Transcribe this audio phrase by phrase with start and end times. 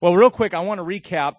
[0.00, 1.38] Well, real quick, I want to recap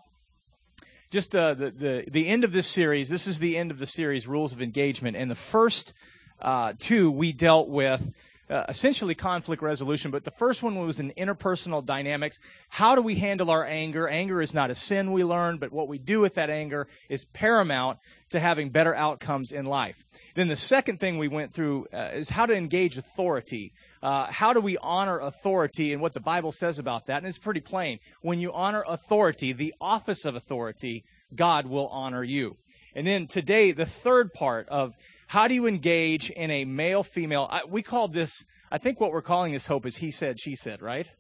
[1.11, 3.07] just uh, the, the, the end of this series.
[3.07, 5.15] This is the end of the series, Rules of Engagement.
[5.15, 5.93] And the first
[6.41, 8.13] uh, two we dealt with
[8.49, 12.39] uh, essentially conflict resolution, but the first one was in interpersonal dynamics.
[12.69, 14.07] How do we handle our anger?
[14.07, 17.25] Anger is not a sin, we learned, but what we do with that anger is
[17.25, 17.99] paramount
[18.29, 20.05] to having better outcomes in life.
[20.35, 23.73] Then the second thing we went through uh, is how to engage authority.
[24.01, 27.17] Uh, how do we honor authority and what the Bible says about that?
[27.17, 27.99] And it's pretty plain.
[28.21, 31.03] When you honor authority, the office of authority,
[31.35, 32.57] God will honor you.
[32.95, 34.95] And then today, the third part of
[35.29, 37.51] how do you engage in a male female?
[37.69, 40.81] we call this, I think what we're calling this hope is he said, she said,
[40.81, 41.13] right?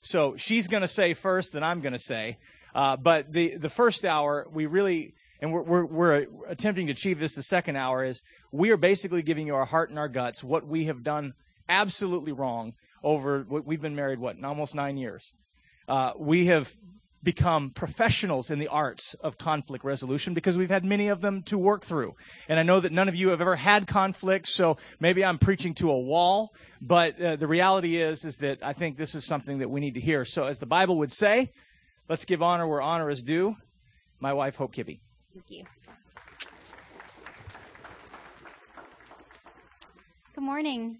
[0.00, 2.38] So she's going to say first, and I'm going to say.
[2.74, 7.20] Uh, but the, the first hour, we really, and we're, we're, we're attempting to achieve
[7.20, 10.42] this the second hour, is we are basically giving you our heart and our guts,
[10.42, 11.34] what we have done
[11.68, 12.72] absolutely wrong
[13.04, 15.32] over, we've been married, what, almost nine years.
[15.86, 16.74] Uh, we have
[17.24, 21.58] become professionals in the arts of conflict resolution because we've had many of them to
[21.58, 22.14] work through.
[22.48, 25.74] And I know that none of you have ever had conflict, so maybe I'm preaching
[25.74, 29.58] to a wall, but uh, the reality is is that I think this is something
[29.58, 30.24] that we need to hear.
[30.24, 31.50] So as the Bible would say,
[32.08, 33.56] let's give honor where honor is due.
[34.20, 35.00] My wife Hope Kibbe.
[35.32, 35.64] Thank you.
[40.34, 40.98] Good morning.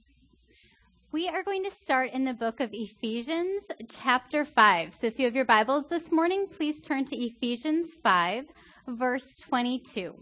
[1.14, 4.94] We are going to start in the book of Ephesians, chapter 5.
[4.94, 8.46] So if you have your Bibles this morning, please turn to Ephesians 5,
[8.88, 10.12] verse 22.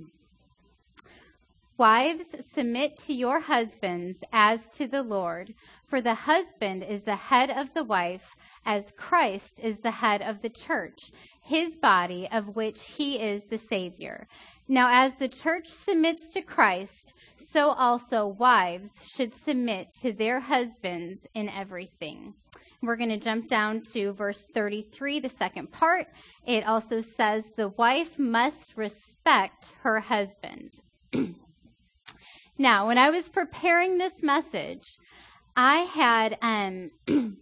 [1.79, 5.55] Wives, submit to your husbands as to the Lord,
[5.87, 10.43] for the husband is the head of the wife, as Christ is the head of
[10.43, 14.29] the church, his body, of which he is the Savior.
[14.69, 21.27] Now, as the church submits to Christ, so also wives should submit to their husbands
[21.35, 22.35] in everything.
[22.81, 26.09] We're going to jump down to verse 33, the second part.
[26.47, 30.73] It also says the wife must respect her husband.
[32.59, 34.97] now, when I was preparing this message,
[35.55, 36.91] I had um,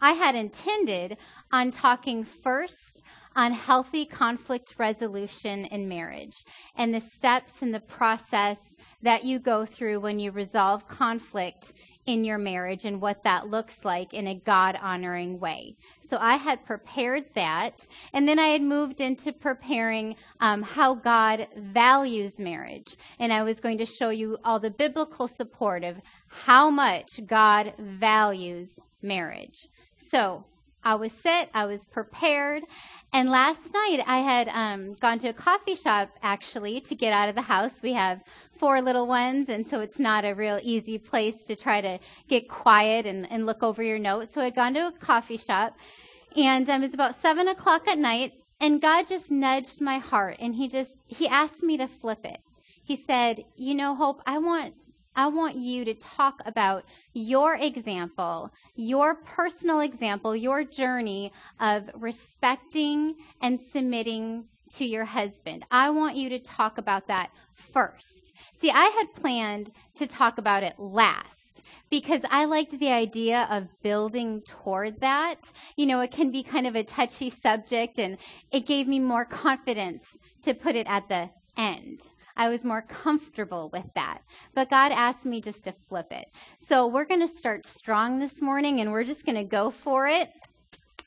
[0.00, 1.16] I had intended
[1.52, 3.02] on talking first
[3.36, 6.44] on healthy conflict resolution in marriage
[6.76, 8.58] and the steps and the process
[9.02, 11.72] that you go through when you resolve conflict
[12.06, 15.76] in your marriage and what that looks like in a God honoring way.
[16.08, 21.46] So I had prepared that, and then I had moved into preparing um, how God
[21.56, 22.96] values marriage.
[23.20, 25.98] And I was going to show you all the biblical support of
[26.28, 29.68] how much God values marriage.
[30.10, 30.44] So
[30.82, 32.62] I was set, I was prepared,
[33.12, 37.28] and last night I had um, gone to a coffee shop actually to get out
[37.28, 37.82] of the house.
[37.82, 38.22] We have
[38.58, 41.98] four little ones, and so it's not a real easy place to try to
[42.28, 44.32] get quiet and, and look over your notes.
[44.32, 45.76] So I'd gone to a coffee shop,
[46.36, 50.36] and um, it was about seven o'clock at night, and God just nudged my heart,
[50.40, 52.38] and He just He asked me to flip it.
[52.82, 54.74] He said, "You know, Hope, I want
[55.14, 63.16] I want you to talk about your example, your personal example, your journey of respecting
[63.40, 65.64] and submitting to your husband.
[65.70, 68.32] I want you to talk about that first.
[68.60, 73.82] See, I had planned to talk about it last because I liked the idea of
[73.82, 75.52] building toward that.
[75.76, 78.16] You know, it can be kind of a touchy subject, and
[78.52, 82.06] it gave me more confidence to put it at the end.
[82.40, 84.22] I was more comfortable with that.
[84.54, 86.26] But God asked me just to flip it.
[86.66, 90.08] So we're going to start strong this morning and we're just going to go for
[90.08, 90.30] it.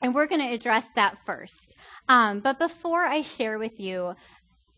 [0.00, 1.74] And we're going to address that first.
[2.08, 4.14] Um, but before I share with you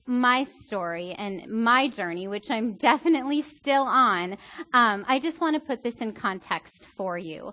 [0.06, 4.38] my story and my journey, which I'm definitely still on,
[4.72, 7.52] um, I just want to put this in context for you.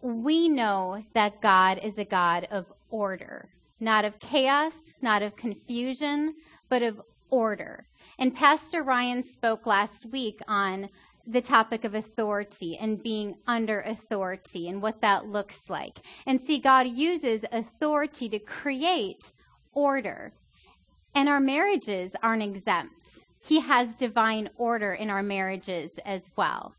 [0.00, 3.48] We know that God is a God of order,
[3.80, 6.36] not of chaos, not of confusion,
[6.68, 7.86] but of order.
[8.18, 10.88] And Pastor Ryan spoke last week on
[11.26, 15.98] the topic of authority and being under authority and what that looks like.
[16.24, 19.32] And see, God uses authority to create
[19.72, 20.32] order.
[21.14, 23.24] And our marriages aren't exempt.
[23.40, 26.74] He has divine order in our marriages as well.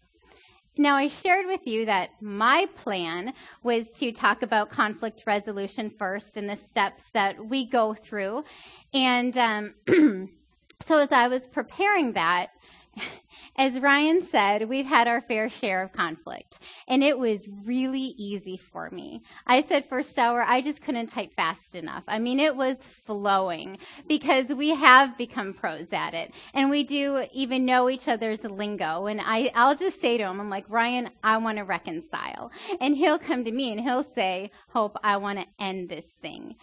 [0.80, 3.34] Now, I shared with you that my plan
[3.64, 8.44] was to talk about conflict resolution first and the steps that we go through.
[8.94, 9.74] And um,
[10.82, 12.50] so as I was preparing that,
[13.56, 18.58] as Ryan said, we've had our fair share of conflict, and it was really easy
[18.58, 19.22] for me.
[19.46, 22.04] I said first hour, I just couldn't type fast enough.
[22.08, 27.26] I mean, it was flowing because we have become pros at it, and we do
[27.34, 29.08] even know each other's lingo.
[29.08, 32.52] And I, I'll just say to him, I'm like, Ryan, I want to reconcile.
[32.80, 36.56] And he'll come to me and he'll say, Hope, I want to end this thing.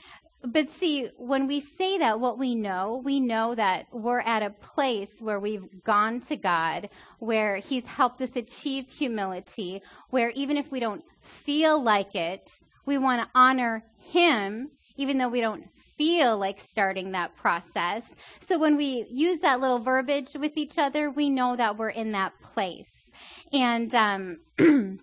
[0.47, 4.51] But see, when we say that, what we know, we know that we're at a
[4.51, 9.81] place where we've gone to God, where He's helped us achieve humility,
[10.11, 12.53] where even if we don't feel like it,
[12.85, 15.65] we want to honor Him, even though we don't
[15.97, 18.15] feel like starting that process.
[18.47, 22.13] So when we use that little verbiage with each other, we know that we're in
[22.13, 23.11] that place.
[23.51, 24.41] And, um,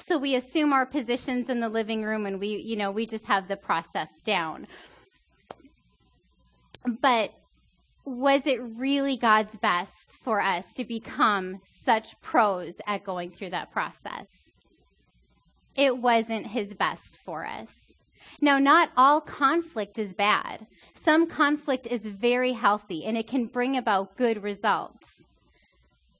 [0.00, 3.26] So we assume our positions in the living room and we, you know, we just
[3.26, 4.66] have the process down.
[7.00, 7.32] But
[8.04, 13.70] was it really God's best for us to become such pros at going through that
[13.70, 14.52] process?
[15.76, 17.94] It wasn't his best for us.
[18.40, 20.66] Now, not all conflict is bad.
[20.94, 25.24] Some conflict is very healthy and it can bring about good results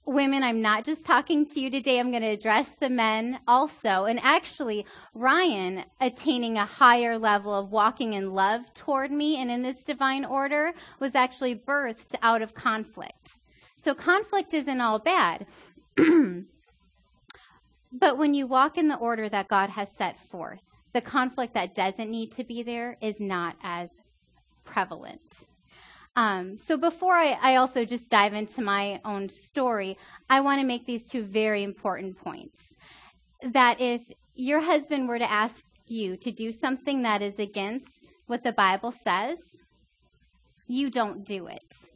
[0.05, 1.99] women, I'm not just talking to you today.
[1.99, 4.05] I'm going to address the men also.
[4.05, 9.61] And actually, Ryan attaining a higher level of walking in love toward me and in
[9.61, 13.41] this divine order was actually birthed out of conflict.
[13.77, 15.47] So conflict isn't all bad.
[17.91, 20.61] but when you walk in the order that God has set forth,
[20.93, 23.89] the conflict that doesn't need to be there is not as
[24.65, 25.45] prevalent.
[26.15, 29.97] Um, so before I, I also just dive into my own story,
[30.29, 32.73] I want to make these two very important points.
[33.41, 34.01] That if
[34.35, 38.91] your husband were to ask you to do something that is against what the Bible
[38.91, 39.39] says,
[40.67, 41.89] you don't do it.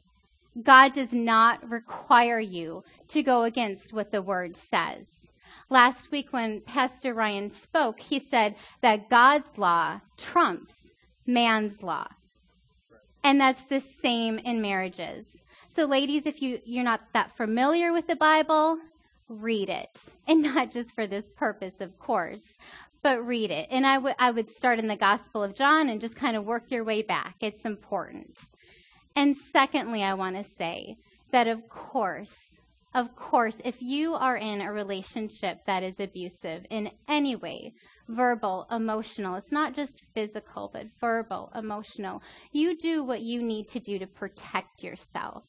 [0.62, 5.28] God does not require you to go against what the word says.
[5.70, 10.88] Last week, when Pastor Ryan spoke, he said that God's law trumps
[11.26, 12.08] man's law.
[13.26, 15.42] And that's the same in marriages.
[15.68, 18.78] So, ladies, if you, you're not that familiar with the Bible,
[19.28, 19.90] read it.
[20.28, 22.58] And not just for this purpose, of course,
[23.02, 23.68] but read it.
[23.72, 26.46] And I, w- I would start in the Gospel of John and just kind of
[26.46, 27.36] work your way back.
[27.42, 28.40] It's important.
[29.16, 30.98] And secondly, I want to say
[31.32, 32.38] that, of course,
[32.94, 37.74] of course, if you are in a relationship that is abusive in any way,
[38.08, 39.36] verbal, emotional.
[39.36, 42.22] It's not just physical, but verbal, emotional.
[42.52, 45.44] You do what you need to do to protect yourself.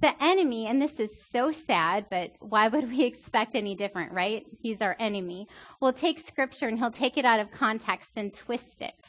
[0.00, 4.44] The enemy, and this is so sad, but why would we expect any different, right?
[4.60, 5.48] He's our enemy.
[5.80, 9.08] We'll take scripture and he'll take it out of context and twist it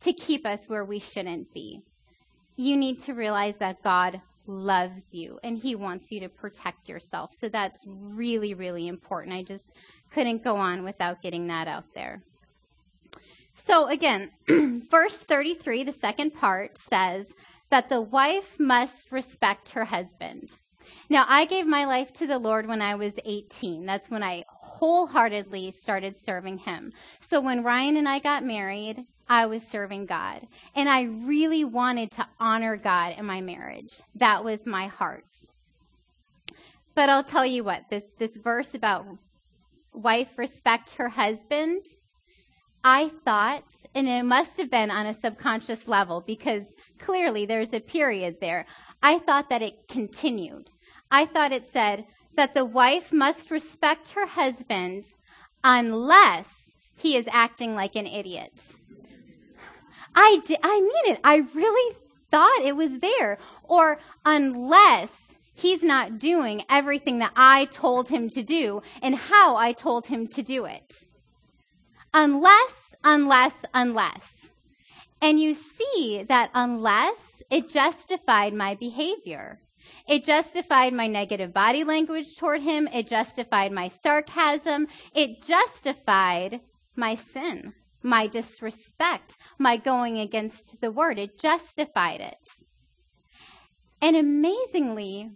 [0.00, 1.82] to keep us where we shouldn't be.
[2.56, 7.32] You need to realize that God loves you and he wants you to protect yourself.
[7.38, 9.34] So that's really, really important.
[9.34, 9.70] I just
[10.10, 12.22] couldn't go on without getting that out there.
[13.54, 14.30] So again,
[14.90, 17.26] verse 33, the second part says
[17.70, 20.56] that the wife must respect her husband.
[21.08, 23.86] Now, I gave my life to the Lord when I was 18.
[23.86, 26.92] That's when I wholeheartedly started serving Him.
[27.20, 30.46] So when Ryan and I got married, I was serving God.
[30.74, 34.00] And I really wanted to honor God in my marriage.
[34.16, 35.26] That was my heart.
[36.94, 39.06] But I'll tell you what, this, this verse about
[39.92, 41.84] wife respect her husband,
[42.82, 43.64] I thought,
[43.94, 46.64] and it must have been on a subconscious level because
[46.98, 48.66] clearly there's a period there.
[49.02, 50.70] I thought that it continued.
[51.10, 52.06] I thought it said
[52.36, 55.12] that the wife must respect her husband
[55.62, 58.52] unless he is acting like an idiot.
[60.14, 61.20] I, di- I mean it.
[61.22, 61.96] I really
[62.30, 63.38] thought it was there.
[63.64, 65.29] Or unless
[65.60, 70.26] he's not doing everything that I told him to do and how I told him
[70.28, 71.06] to do it.
[72.12, 74.50] Unless, unless, unless.
[75.22, 79.60] And you see that unless it justified my behavior.
[80.08, 82.88] It justified my negative body language toward him.
[82.88, 84.86] It justified my sarcasm.
[85.14, 86.60] It justified
[86.96, 91.18] my sin, my disrespect, my going against the word.
[91.18, 92.64] It justified it.
[94.02, 95.32] And amazingly,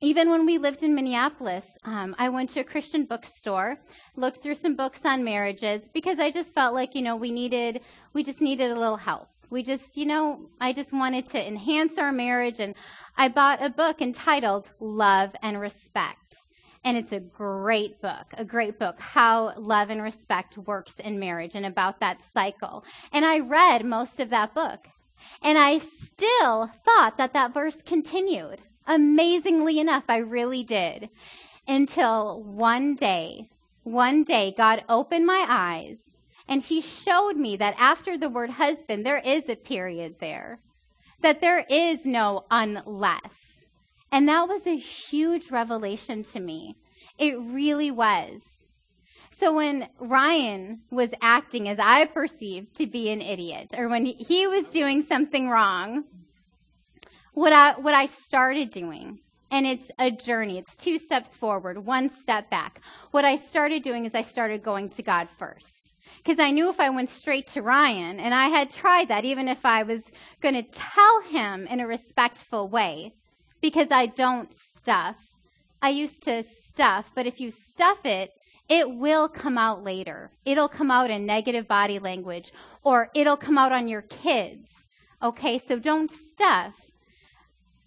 [0.00, 3.78] even when we lived in Minneapolis, um, I went to a Christian bookstore,
[4.14, 7.80] looked through some books on marriages because I just felt like, you know, we needed,
[8.12, 9.28] we just needed a little help.
[9.50, 12.60] We just, you know, I just wanted to enhance our marriage.
[12.60, 12.74] And
[13.16, 16.36] I bought a book entitled Love and Respect.
[16.84, 21.56] And it's a great book, a great book, How Love and Respect Works in Marriage
[21.56, 22.84] and about that cycle.
[23.12, 24.86] And I read most of that book.
[25.42, 31.10] And I still thought that that verse continued Amazingly enough, I really did.
[31.68, 33.50] Until one day,
[33.82, 36.16] one day, God opened my eyes
[36.48, 40.60] and He showed me that after the word husband, there is a period there,
[41.20, 43.66] that there is no unless.
[44.10, 46.76] And that was a huge revelation to me.
[47.18, 48.64] It really was.
[49.30, 54.46] So when Ryan was acting as I perceived to be an idiot, or when he
[54.46, 56.04] was doing something wrong,
[57.38, 59.20] what I, what I started doing,
[59.52, 62.80] and it's a journey, it's two steps forward, one step back.
[63.12, 65.92] What I started doing is I started going to God first.
[66.16, 69.46] Because I knew if I went straight to Ryan, and I had tried that, even
[69.46, 73.14] if I was going to tell him in a respectful way,
[73.60, 75.16] because I don't stuff.
[75.80, 78.32] I used to stuff, but if you stuff it,
[78.68, 80.32] it will come out later.
[80.44, 82.52] It'll come out in negative body language
[82.82, 84.86] or it'll come out on your kids.
[85.22, 86.74] Okay, so don't stuff.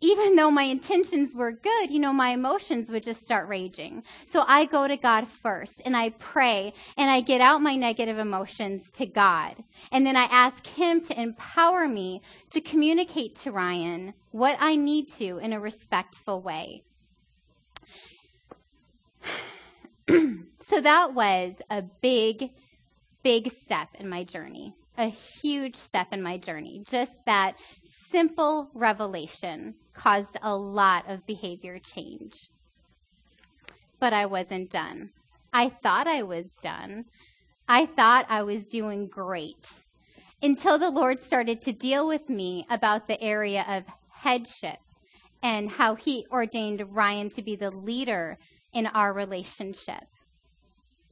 [0.02, 4.04] Even though my intentions were good, you know, my emotions would just start raging.
[4.26, 8.18] So I go to God first and I pray and I get out my negative
[8.18, 9.64] emotions to God.
[9.92, 15.12] And then I ask Him to empower me to communicate to Ryan what I need
[15.14, 16.84] to in a respectful way.
[20.62, 22.50] so that was a big,
[23.24, 25.10] big step in my journey, a
[25.42, 26.84] huge step in my journey.
[26.88, 32.50] Just that simple revelation caused a lot of behavior change.
[34.00, 35.10] But I wasn't done.
[35.52, 37.06] I thought I was done.
[37.68, 39.84] I thought I was doing great
[40.42, 44.78] until the Lord started to deal with me about the area of headship
[45.42, 48.38] and how He ordained Ryan to be the leader
[48.74, 50.04] in our relationship.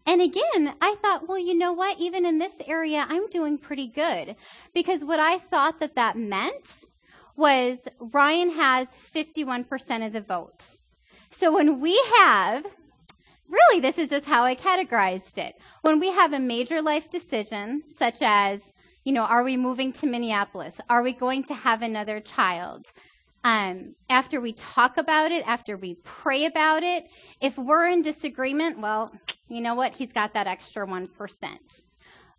[0.09, 1.99] And again, I thought, well, you know what?
[1.99, 4.35] Even in this area, I'm doing pretty good.
[4.73, 6.83] Because what I thought that that meant
[7.35, 10.65] was Ryan has 51% of the vote.
[11.29, 12.65] So when we have,
[13.47, 15.53] really, this is just how I categorized it.
[15.83, 18.73] When we have a major life decision, such as,
[19.03, 20.81] you know, are we moving to Minneapolis?
[20.89, 22.87] Are we going to have another child?
[23.43, 27.05] Um, after we talk about it, after we pray about it,
[27.39, 29.11] if we're in disagreement, well,
[29.47, 29.93] you know what?
[29.93, 31.07] He's got that extra 1%.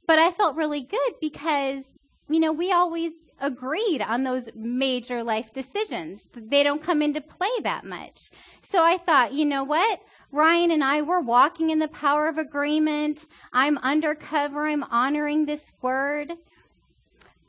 [0.06, 1.84] But I felt really good because,
[2.28, 6.28] you know, we always agreed on those major life decisions.
[6.34, 8.30] They don't come into play that much.
[8.62, 10.00] So I thought, you know what?
[10.32, 13.26] Ryan and I were walking in the power of agreement.
[13.52, 14.66] I'm undercover.
[14.66, 16.34] I'm honoring this word.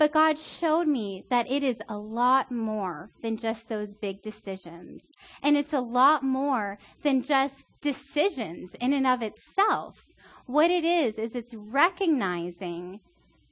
[0.02, 5.12] But God showed me that it is a lot more than just those big decisions.
[5.44, 10.08] And it's a lot more than just decisions in and of itself.
[10.48, 13.02] What it is, is it's recognizing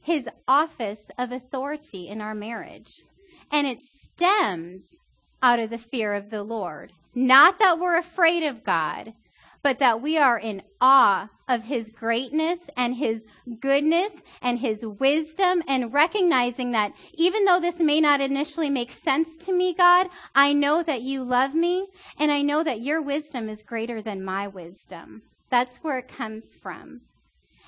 [0.01, 3.03] his office of authority in our marriage.
[3.51, 4.95] And it stems
[5.43, 6.93] out of the fear of the Lord.
[7.13, 9.13] Not that we're afraid of God,
[9.61, 13.23] but that we are in awe of his greatness and his
[13.59, 19.35] goodness and his wisdom and recognizing that even though this may not initially make sense
[19.37, 21.87] to me, God, I know that you love me
[22.17, 25.23] and I know that your wisdom is greater than my wisdom.
[25.49, 27.01] That's where it comes from.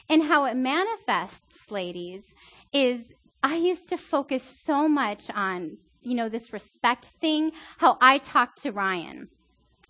[0.08, 2.26] And how it manifests, ladies,
[2.72, 8.20] is I used to focus so much on, you know, this respect thing, how I
[8.20, 9.30] talked to Ryan.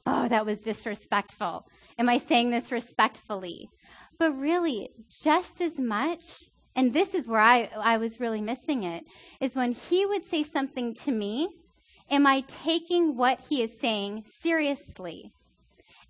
[0.05, 1.67] Oh, that was disrespectful.
[1.98, 3.69] Am I saying this respectfully?
[4.17, 4.89] But really,
[5.21, 6.45] just as much,
[6.75, 9.03] and this is where I, I was really missing it,
[9.39, 11.50] is when he would say something to me,
[12.10, 15.31] am I taking what he is saying seriously?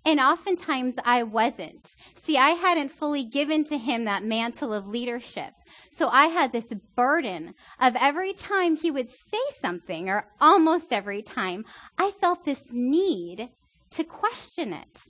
[0.04, 1.94] And oftentimes I wasn't.
[2.16, 5.52] See, I hadn't fully given to him that mantle of leadership.
[5.92, 11.22] So I had this burden of every time he would say something, or almost every
[11.22, 11.64] time,
[11.98, 13.50] I felt this need
[13.92, 15.02] to question it.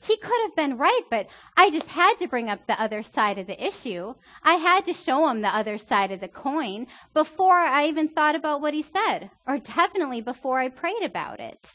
[0.00, 1.26] He could have been right, but
[1.56, 4.14] I just had to bring up the other side of the issue.
[4.42, 8.34] I had to show him the other side of the coin before I even thought
[8.34, 11.72] about what he said, or definitely before I prayed about it.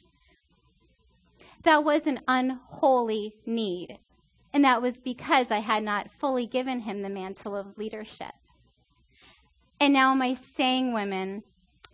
[1.63, 3.99] That was an unholy need.
[4.53, 8.33] And that was because I had not fully given him the mantle of leadership.
[9.79, 11.43] And now, am I saying, women,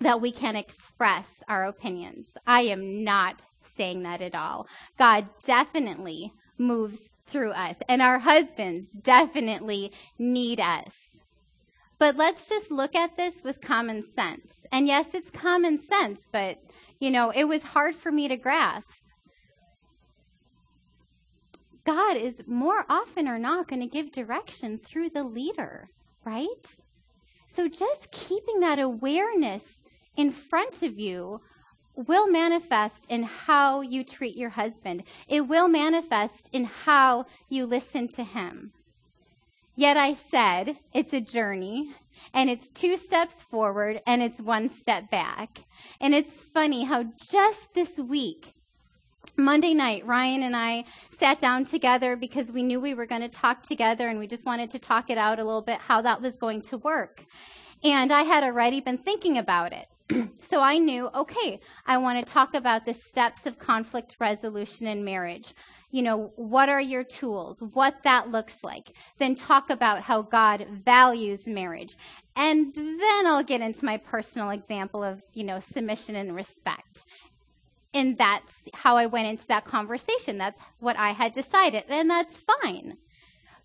[0.01, 2.33] that we can express our opinions?
[2.45, 4.67] I am not saying that at all.
[4.97, 11.19] God definitely moves through us, and our husbands definitely need us.
[11.99, 14.65] But let's just look at this with common sense.
[14.71, 16.57] And yes, it's common sense, but
[16.99, 19.01] you know, it was hard for me to grasp.
[21.85, 25.87] God is more often or not going to give direction through the leader,
[26.25, 26.45] right?
[27.47, 29.81] So just keeping that awareness
[30.17, 31.39] in front of you
[31.97, 35.03] will manifest in how you treat your husband.
[35.27, 38.71] It will manifest in how you listen to him.
[39.75, 41.93] Yet I said it's a journey
[42.33, 45.59] and it's two steps forward and it's one step back.
[46.01, 48.53] And it's funny how just this week,
[49.35, 53.29] Monday night, Ryan and I sat down together because we knew we were going to
[53.29, 56.21] talk together and we just wanted to talk it out a little bit how that
[56.21, 57.23] was going to work.
[57.83, 59.87] And I had already been thinking about it.
[60.41, 65.03] So I knew, okay, I want to talk about the steps of conflict resolution in
[65.03, 65.53] marriage.
[65.91, 67.61] You know, what are your tools?
[67.73, 68.93] What that looks like.
[69.19, 71.95] Then talk about how God values marriage.
[72.35, 77.05] And then I'll get into my personal example of, you know, submission and respect.
[77.93, 80.37] And that's how I went into that conversation.
[80.37, 81.85] That's what I had decided.
[81.89, 82.97] And that's fine.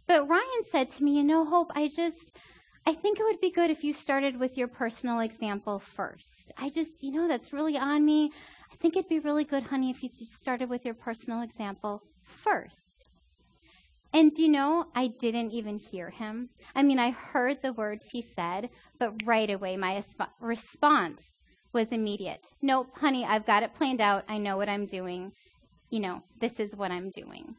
[0.06, 2.36] But Ryan said to me, you know, Hope, I just,
[2.84, 6.52] I think it would be good if you started with your personal example first.
[6.58, 8.32] I just, you know, that's really on me.
[8.72, 13.08] I think it'd be really good, honey, if you started with your personal example first.
[14.12, 16.50] And you know, I didn't even hear him.
[16.74, 20.02] I mean, I heard the words he said, but right away my
[20.40, 21.40] response
[21.72, 22.48] was immediate.
[22.60, 24.24] Nope, honey, I've got it planned out.
[24.28, 25.32] I know what I'm doing.
[25.88, 27.54] You know, this is what I'm doing.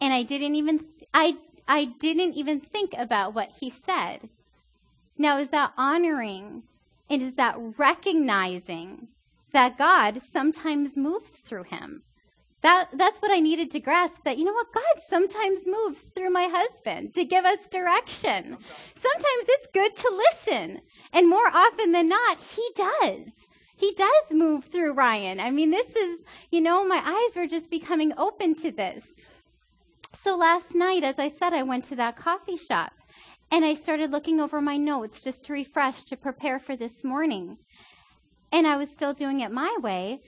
[0.00, 0.84] And I didn't even
[1.14, 1.36] I
[1.66, 4.28] I didn't even think about what he said.
[5.18, 6.62] Now, is that honoring
[7.10, 9.08] and is that recognizing
[9.52, 12.02] that God sometimes moves through him?
[12.60, 16.30] That, that's what I needed to grasp that, you know what, God sometimes moves through
[16.30, 18.58] my husband to give us direction.
[18.94, 20.80] Sometimes it's good to listen.
[21.12, 23.46] And more often than not, he does.
[23.76, 25.38] He does move through Ryan.
[25.38, 29.14] I mean, this is, you know, my eyes were just becoming open to this.
[30.12, 32.92] So last night, as I said, I went to that coffee shop
[33.50, 37.58] and I started looking over my notes just to refresh, to prepare for this morning.
[38.52, 40.20] And I was still doing it my way,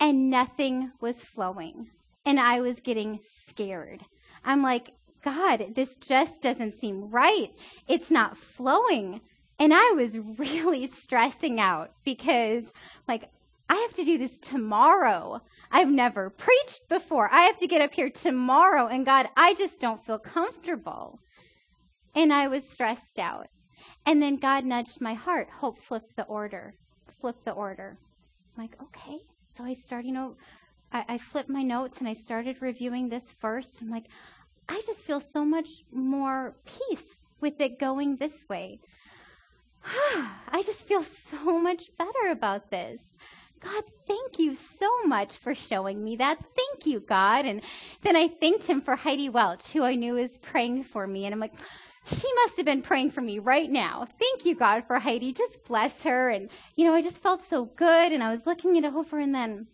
[0.00, 1.90] and nothing was flowing.
[2.24, 4.04] And I was getting scared.
[4.44, 7.50] I'm like, God, this just doesn't seem right.
[7.88, 9.20] It's not flowing.
[9.58, 12.72] And I was really stressing out because,
[13.06, 13.30] like,
[13.68, 15.40] I have to do this tomorrow.
[15.70, 17.28] I've never preached before.
[17.32, 18.86] I have to get up here tomorrow.
[18.86, 21.20] And God, I just don't feel comfortable.
[22.16, 23.48] And I was stressed out.
[24.06, 25.48] And then God nudged my heart.
[25.60, 26.74] Hope, flipped the order.
[27.20, 27.98] Flipped the order.
[28.56, 29.18] I'm like, okay.
[29.56, 30.36] So I started, you know,
[30.90, 33.82] I, I flipped my notes and I started reviewing this first.
[33.82, 34.06] I'm like,
[34.68, 38.80] I just feel so much more peace with it going this way.
[39.84, 43.02] I just feel so much better about this.
[43.60, 46.38] God, thank you so much for showing me that.
[46.54, 47.46] Thank you, God.
[47.46, 47.62] And
[48.02, 51.24] then I thanked him for Heidi Welch, who I knew was praying for me.
[51.24, 51.54] And I'm like,
[52.06, 54.06] she must have been praying for me right now.
[54.18, 55.32] Thank you, God, for Heidi.
[55.32, 56.28] Just bless her.
[56.28, 58.12] And, you know, I just felt so good.
[58.12, 59.66] And I was looking it over, and then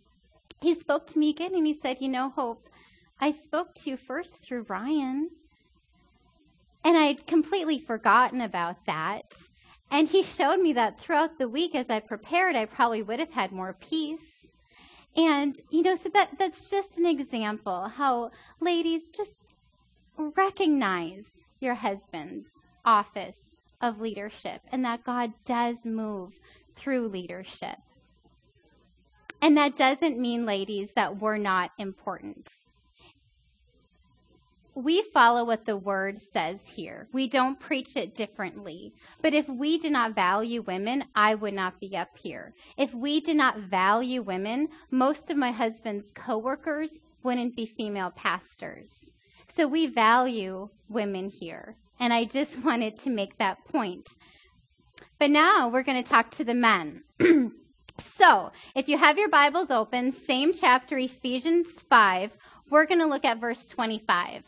[0.63, 2.69] he spoke to me again and he said, You know, Hope,
[3.21, 5.31] I spoke to you first through Ryan.
[6.85, 9.35] And I'd completely forgotten about that.
[9.91, 13.33] And he showed me that throughout the week as I prepared, I probably would have
[13.33, 14.49] had more peace.
[15.15, 19.37] And, you know, so that, that's just an example how ladies just
[20.31, 26.39] recognize your husband's office of leadership and that God does move
[26.77, 27.79] through leadership.
[29.41, 32.51] And that doesn't mean, ladies, that we're not important.
[34.75, 37.09] We follow what the word says here.
[37.13, 38.95] We don't preach it differently.
[39.21, 42.55] But if we did not value women, I would not be up here.
[42.79, 49.11] If we did not value women, most of my husband's coworkers wouldn't be female pastors.
[49.55, 51.77] So we value women here.
[52.01, 54.09] And I just wanted to make that point.
[55.19, 57.05] But now we're going to talk to the men.
[57.99, 62.37] so if you have your Bibles open, same chapter, Ephesians 5,
[62.71, 64.43] we're going to look at verse 25.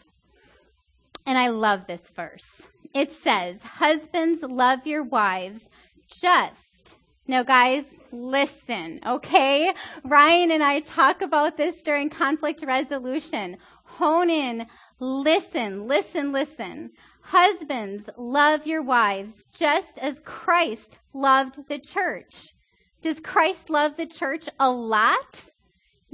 [1.26, 2.62] And I love this verse.
[2.94, 5.68] It says, Husbands, love your wives
[6.08, 6.96] just.
[7.26, 9.72] Now, guys, listen, okay?
[10.04, 13.56] Ryan and I talk about this during conflict resolution.
[13.84, 14.66] Hone in
[15.00, 16.92] Listen, listen, listen.
[17.22, 22.54] Husbands, love your wives just as Christ loved the church.
[23.02, 25.50] Does Christ love the church a lot?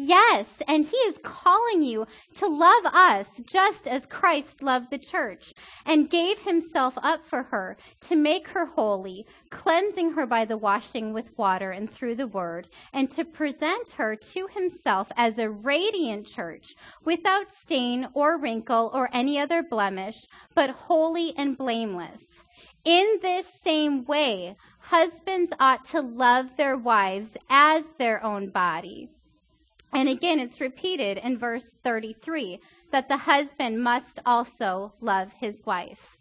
[0.03, 5.53] Yes, and he is calling you to love us just as Christ loved the church
[5.85, 7.77] and gave himself up for her
[8.09, 12.69] to make her holy, cleansing her by the washing with water and through the word,
[12.95, 19.11] and to present her to himself as a radiant church without stain or wrinkle or
[19.13, 22.25] any other blemish, but holy and blameless.
[22.87, 29.11] In this same way, husbands ought to love their wives as their own body.
[29.93, 32.61] And again, it's repeated in verse 33
[32.93, 36.17] that the husband must also love his wife.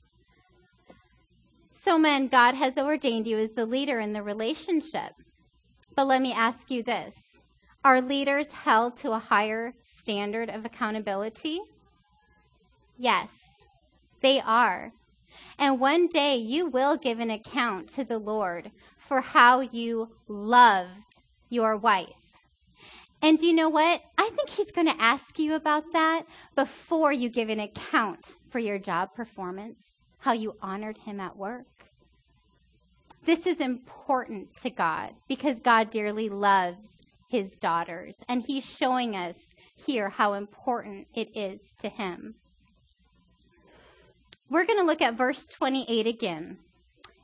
[1.73, 5.13] So, men, God has ordained you as the leader in the relationship.
[5.95, 7.37] But let me ask you this
[7.83, 11.59] Are leaders held to a higher standard of accountability?
[12.97, 13.39] Yes,
[14.21, 14.91] they are.
[15.57, 21.21] And one day you will give an account to the Lord for how you loved
[21.49, 22.18] your wife.
[23.21, 24.01] And do you know what?
[24.17, 26.23] I think he's going to ask you about that
[26.55, 31.65] before you give an account for your job performance, how you honored him at work.
[33.25, 39.37] This is important to God because God dearly loves his daughters, and he's showing us
[39.75, 42.35] here how important it is to him.
[44.49, 46.57] We're going to look at verse 28 again.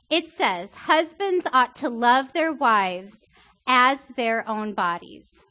[0.08, 3.26] It says, Husbands ought to love their wives
[3.66, 5.45] as their own bodies.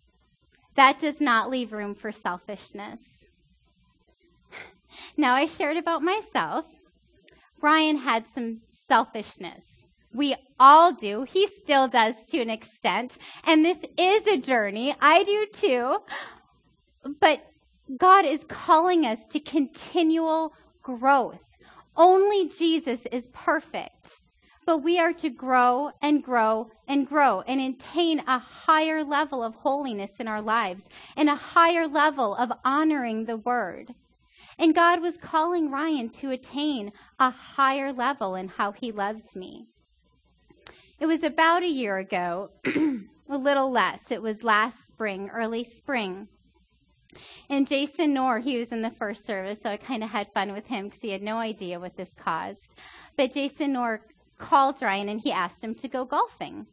[0.76, 3.26] That does not leave room for selfishness.
[5.18, 6.66] Now, I shared about myself.
[7.62, 9.86] Ryan had some selfishness.
[10.14, 11.24] We all do.
[11.24, 13.18] He still does to an extent.
[13.44, 14.96] And this is a journey.
[15.02, 15.98] I do too.
[17.20, 17.46] But
[17.98, 21.42] God is calling us to continual growth.
[21.96, 24.22] Only Jesus is perfect.
[24.66, 29.56] But we are to grow and grow and grow and attain a higher level of
[29.56, 33.94] holiness in our lives and a higher level of honoring the word.
[34.58, 39.68] And God was calling Ryan to attain a higher level in how he loved me.
[41.00, 44.12] It was about a year ago, a little less.
[44.12, 46.30] It was last spring, early spring.
[47.50, 50.54] And Jason Knorr, he was in the first service, so I kind of had fun
[50.54, 52.76] with him because he had no idea what this caused.
[53.18, 54.02] But Jason Knorr
[54.38, 56.68] called Ryan and he asked him to go golfing.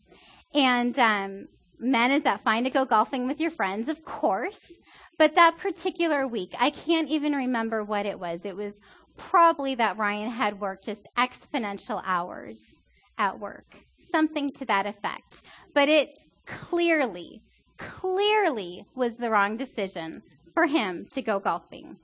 [0.55, 1.49] And um,
[1.79, 3.89] men, is that fine to go golfing with your friends?
[3.89, 4.73] Of course.
[5.19, 8.45] But that particular week, I can't even remember what it was.
[8.45, 8.81] It was
[9.17, 12.77] probably that Ryan had worked just exponential hours
[13.19, 15.43] at work, something to that effect.
[15.75, 17.43] But it clearly,
[17.77, 20.23] clearly was the wrong decision
[20.55, 21.97] for him to go golfing.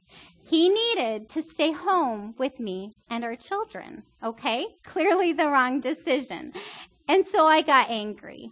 [0.49, 4.05] He needed to stay home with me and our children.
[4.25, 4.67] Okay?
[4.83, 6.55] Clearly the wrong decision.
[7.07, 8.51] And so I got angry.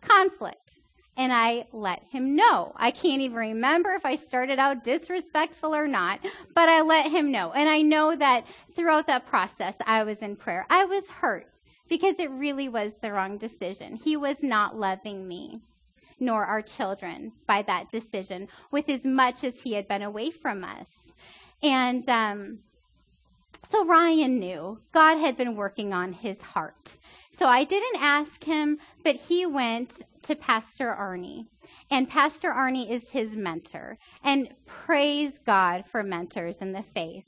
[0.00, 0.80] Conflict.
[1.16, 2.72] And I let him know.
[2.76, 6.18] I can't even remember if I started out disrespectful or not,
[6.54, 7.52] but I let him know.
[7.52, 10.66] And I know that throughout that process, I was in prayer.
[10.68, 11.46] I was hurt
[11.88, 13.96] because it really was the wrong decision.
[13.96, 15.60] He was not loving me
[16.20, 20.62] nor our children by that decision with as much as he had been away from
[20.62, 21.10] us.
[21.62, 22.58] And um,
[23.64, 26.98] so Ryan knew God had been working on his heart.
[27.32, 31.46] So I didn't ask him, but he went to Pastor Arnie.
[31.90, 33.98] And Pastor Arnie is his mentor.
[34.22, 37.24] And praise God for mentors in the faith.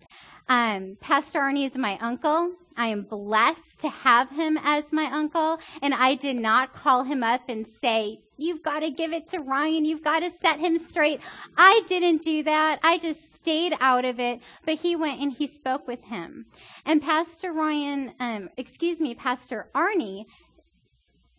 [0.49, 2.53] Um, Pastor Arnie is my uncle.
[2.77, 5.59] I am blessed to have him as my uncle.
[5.81, 9.39] And I did not call him up and say, You've got to give it to
[9.45, 9.85] Ryan.
[9.85, 11.21] You've got to set him straight.
[11.57, 12.81] I didn't do that.
[12.83, 14.41] I just stayed out of it.
[14.65, 16.47] But he went and he spoke with him.
[16.85, 20.25] And Pastor Ryan, um, excuse me, Pastor Arnie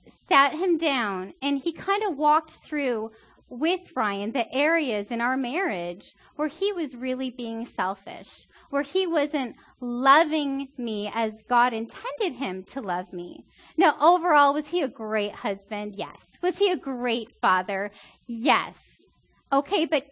[0.08, 3.12] sat him down and he kind of walked through
[3.54, 9.06] with Ryan the areas in our marriage where he was really being selfish, where he
[9.06, 13.46] wasn't loving me as God intended him to love me.
[13.78, 15.94] Now, overall, was he a great husband?
[15.96, 16.30] Yes.
[16.42, 17.92] Was he a great father?
[18.26, 19.06] Yes.
[19.52, 20.08] Okay, but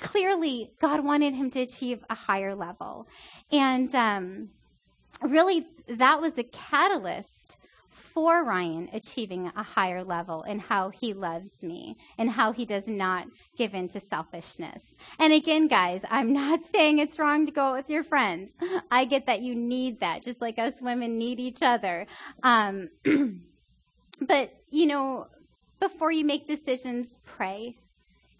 [0.00, 3.06] clearly God wanted him to achieve a higher level.
[3.52, 4.48] And um,
[5.20, 7.58] really, that was a catalyst
[7.96, 12.86] for Ryan achieving a higher level in how he loves me and how he does
[12.86, 14.94] not give in to selfishness.
[15.18, 18.54] And again, guys, I'm not saying it's wrong to go out with your friends.
[18.90, 22.06] I get that you need that, just like us women need each other.
[22.42, 22.90] Um,
[24.20, 25.28] but, you know,
[25.80, 27.76] before you make decisions, pray.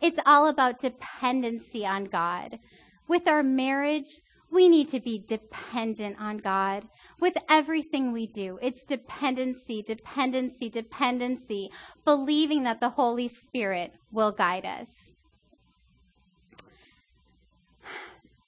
[0.00, 2.58] It's all about dependency on God.
[3.08, 6.84] With our marriage, we need to be dependent on God
[7.20, 8.59] with everything we do.
[8.61, 11.70] It's dependency, dependency, dependency,
[12.05, 15.12] believing that the Holy Spirit will guide us.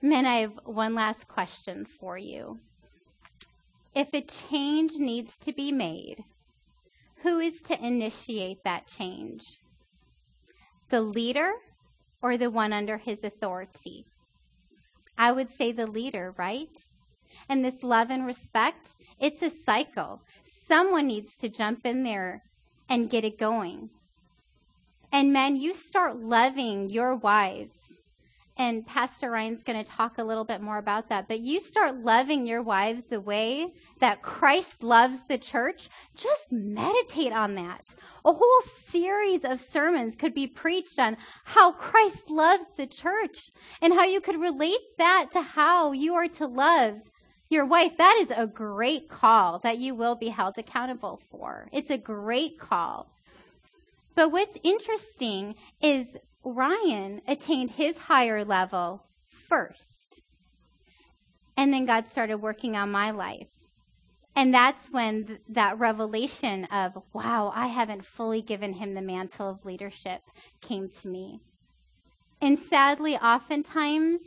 [0.00, 2.60] Men, I have one last question for you.
[3.94, 6.22] If a change needs to be made,
[7.22, 9.58] who is to initiate that change?
[10.90, 11.50] The leader
[12.22, 14.04] or the one under his authority?
[15.16, 16.70] I would say the leader, right?
[17.48, 20.22] And this love and respect, it's a cycle.
[20.44, 22.42] Someone needs to jump in there
[22.88, 23.90] and get it going.
[25.10, 27.94] And men, you start loving your wives.
[28.56, 31.28] And Pastor Ryan's going to talk a little bit more about that.
[31.28, 33.68] But you start loving your wives the way
[34.00, 35.88] that Christ loves the church.
[36.16, 37.94] Just meditate on that.
[38.24, 43.94] A whole series of sermons could be preached on how Christ loves the church and
[43.94, 46.96] how you could relate that to how you are to love
[47.48, 47.96] your wife.
[47.96, 51.68] That is a great call that you will be held accountable for.
[51.72, 53.10] It's a great call.
[54.14, 60.20] But what's interesting is Ryan attained his higher level first.
[61.56, 63.48] And then God started working on my life.
[64.36, 69.50] And that's when th- that revelation of, wow, I haven't fully given him the mantle
[69.50, 70.22] of leadership
[70.60, 71.40] came to me.
[72.40, 74.20] And sadly, oftentimes,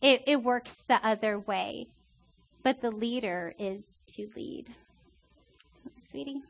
[0.00, 1.86] it, it works the other way.
[2.66, 3.84] But the leader is
[4.16, 4.74] to lead.
[6.10, 6.42] Sweetie?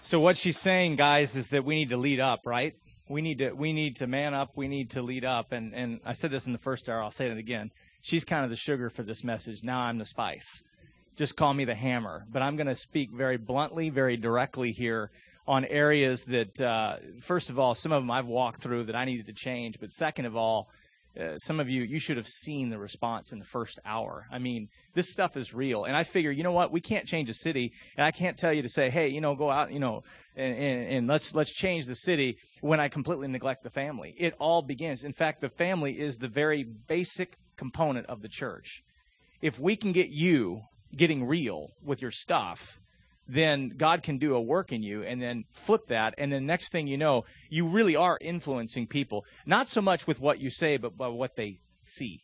[0.00, 2.72] So what she's saying, guys, is that we need to lead up, right?
[3.10, 4.52] We need to we need to man up.
[4.56, 5.52] We need to lead up.
[5.52, 7.02] And and I said this in the first hour.
[7.02, 7.70] I'll say it again.
[8.00, 9.62] She's kind of the sugar for this message.
[9.62, 10.62] Now I'm the spice.
[11.16, 12.24] Just call me the hammer.
[12.32, 15.10] But I'm going to speak very bluntly, very directly here
[15.46, 19.04] on areas that, uh, first of all, some of them I've walked through that I
[19.04, 19.78] needed to change.
[19.78, 20.68] But second of all,
[21.18, 24.26] uh, some of you, you should have seen the response in the first hour.
[24.30, 25.84] I mean, this stuff is real.
[25.84, 26.72] And I figure, you know what?
[26.72, 27.72] We can't change a city.
[27.96, 30.02] And I can't tell you to say, hey, you know, go out, you know,
[30.36, 34.14] and, and, and let's, let's change the city when I completely neglect the family.
[34.18, 35.04] It all begins.
[35.04, 38.82] In fact, the family is the very basic component of the church.
[39.40, 40.62] If we can get you
[40.94, 42.78] getting real with your stuff,
[43.28, 46.14] then God can do a work in you and then flip that.
[46.18, 50.20] And then next thing you know, you really are influencing people, not so much with
[50.20, 52.22] what you say, but by what they see.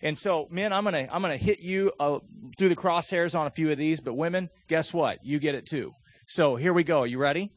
[0.00, 2.20] And so, men, I'm gonna I'm gonna hit you uh,
[2.56, 5.18] through the crosshairs on a few of these, but women, guess what?
[5.24, 5.92] You get it too.
[6.26, 7.00] So here we go.
[7.00, 7.50] Are You ready?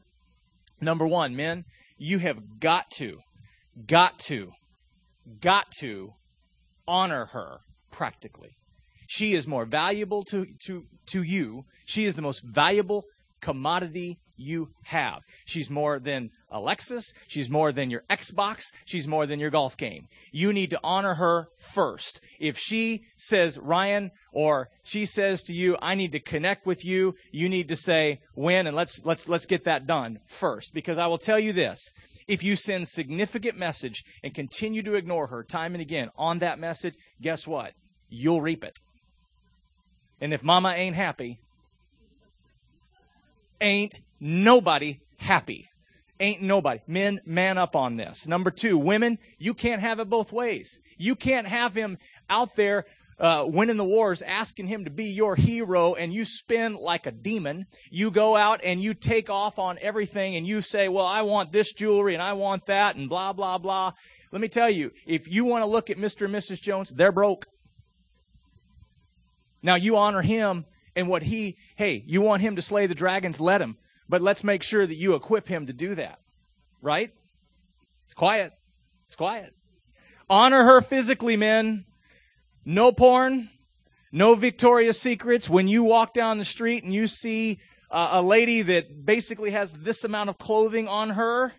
[0.80, 1.64] Number one, men,
[1.96, 3.18] you have got to,
[3.86, 4.50] got to,
[5.40, 6.14] got to
[6.88, 7.60] honor her
[7.92, 8.56] practically.
[9.14, 11.66] She is more valuable to, to, to you.
[11.84, 13.04] She is the most valuable
[13.42, 15.20] commodity you have.
[15.44, 17.12] She's more than a Lexus.
[17.28, 18.72] She's more than your Xbox.
[18.86, 20.06] She's more than your golf game.
[20.32, 22.22] You need to honor her first.
[22.40, 27.14] If she says, Ryan, or she says to you, I need to connect with you,
[27.30, 30.72] you need to say when and let's, let's, let's get that done first.
[30.72, 31.92] Because I will tell you this.
[32.26, 36.58] If you send significant message and continue to ignore her time and again on that
[36.58, 37.74] message, guess what?
[38.08, 38.78] You'll reap it.
[40.22, 41.40] And if mama ain't happy,
[43.60, 45.68] ain't nobody happy.
[46.20, 46.78] Ain't nobody.
[46.86, 48.28] Men, man up on this.
[48.28, 50.78] Number two, women, you can't have it both ways.
[50.96, 51.98] You can't have him
[52.30, 52.84] out there
[53.18, 57.10] uh, winning the wars, asking him to be your hero, and you spin like a
[57.10, 57.66] demon.
[57.90, 61.50] You go out and you take off on everything, and you say, "Well, I want
[61.50, 63.92] this jewelry, and I want that, and blah blah blah."
[64.30, 66.26] Let me tell you, if you want to look at Mr.
[66.26, 66.62] and Mrs.
[66.62, 67.46] Jones, they're broke.
[69.62, 73.40] Now you honor him and what he, hey, you want him to slay the dragons,
[73.40, 73.76] let him.
[74.08, 76.18] But let's make sure that you equip him to do that.
[76.80, 77.12] Right?
[78.04, 78.52] It's quiet.
[79.06, 79.54] It's quiet.
[80.28, 81.84] Honor her physically, men.
[82.64, 83.50] No porn.
[84.10, 85.48] No Victoria's Secrets.
[85.48, 87.58] When you walk down the street and you see
[87.90, 91.54] uh, a lady that basically has this amount of clothing on her,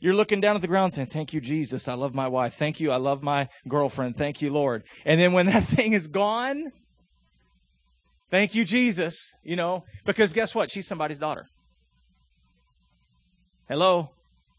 [0.00, 1.88] you're looking down at the ground saying, Thank you, Jesus.
[1.88, 2.54] I love my wife.
[2.54, 2.90] Thank you.
[2.90, 4.16] I love my girlfriend.
[4.16, 4.84] Thank you, Lord.
[5.04, 6.72] And then when that thing is gone,
[8.30, 9.34] Thank you, Jesus.
[9.42, 10.70] You know, because guess what?
[10.70, 11.46] She's somebody's daughter.
[13.68, 14.10] Hello,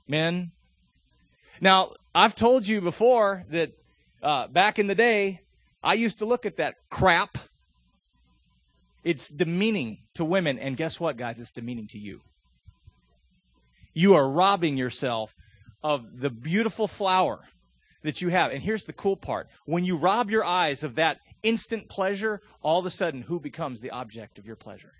[0.07, 0.51] men.
[1.61, 3.71] Now, I've told you before that
[4.21, 5.41] uh, back in the day,
[5.83, 7.37] I used to look at that crap.
[9.03, 10.59] It's demeaning to women.
[10.59, 11.39] And guess what, guys?
[11.39, 12.21] It's demeaning to you.
[13.93, 15.33] You are robbing yourself
[15.83, 17.39] of the beautiful flower
[18.03, 18.51] that you have.
[18.51, 22.79] And here's the cool part when you rob your eyes of that instant pleasure, all
[22.79, 24.93] of a sudden, who becomes the object of your pleasure?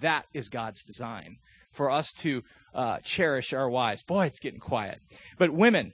[0.00, 1.36] That is God's design
[1.70, 2.42] for us to
[2.74, 4.02] uh, cherish our wives.
[4.02, 5.00] Boy, it's getting quiet.
[5.38, 5.92] But women,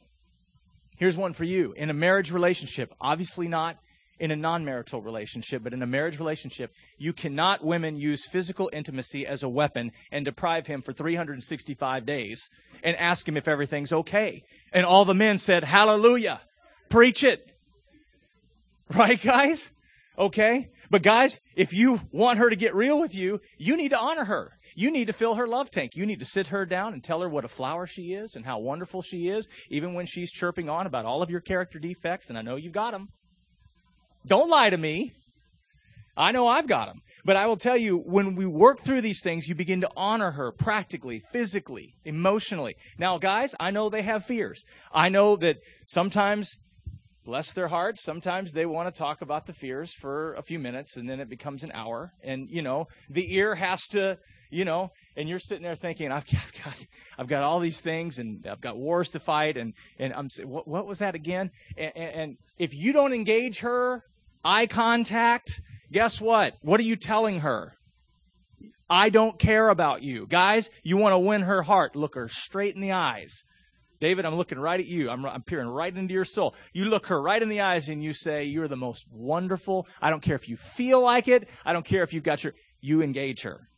[0.97, 1.73] here's one for you.
[1.73, 3.77] In a marriage relationship, obviously not
[4.19, 8.71] in a non marital relationship, but in a marriage relationship, you cannot, women, use physical
[8.73, 12.49] intimacy as a weapon and deprive him for 365 days
[12.85, 14.43] and ask him if everything's okay.
[14.73, 16.41] And all the men said, Hallelujah.
[16.89, 17.52] Preach it.
[18.97, 19.73] Right, guys?
[20.19, 20.69] Okay?
[20.91, 24.25] But guys, if you want her to get real with you, you need to honor
[24.27, 24.53] her.
[24.75, 25.97] You need to fill her love tank.
[25.97, 28.45] You need to sit her down and tell her what a flower she is and
[28.45, 32.29] how wonderful she is, even when she's chirping on about all of your character defects,
[32.29, 33.09] and I know you've got them.
[34.27, 35.13] Don't lie to me.
[36.15, 37.01] I know I've got them.
[37.25, 40.33] But I will tell you, when we work through these things, you begin to honor
[40.33, 42.77] her practically, physically, emotionally.
[42.99, 44.65] Now, guys, I know they have fears.
[44.93, 46.59] I know that sometimes,
[47.25, 50.97] bless their hearts, sometimes they want to talk about the fears for a few minutes
[50.97, 52.13] and then it becomes an hour.
[52.23, 54.19] And, you know, the ear has to,
[54.51, 56.87] you know, and you're sitting there thinking, I've got,
[57.19, 59.57] I've got all these things and I've got wars to fight.
[59.57, 61.51] And, and I'm saying, what, what was that again?
[61.77, 64.03] And, and if you don't engage her,
[64.45, 66.55] eye contact, guess what?
[66.63, 67.75] What are you telling her?
[68.91, 70.27] I don't care about you.
[70.27, 71.97] Guys, you want to win her heart.
[71.97, 73.43] Look her straight in the eyes.
[74.03, 75.09] David, I'm looking right at you.
[75.11, 76.57] I'm, I'm peering right into your soul.
[76.73, 79.87] You look her right in the eyes and you say, You're the most wonderful.
[80.01, 81.49] I don't care if you feel like it.
[81.65, 82.53] I don't care if you've got your.
[82.81, 83.69] You engage her.